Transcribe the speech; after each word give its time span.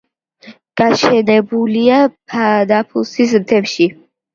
გაშენებულია 0.81 2.01
ნაფუსის 2.41 3.41
მთებში. 3.49 3.93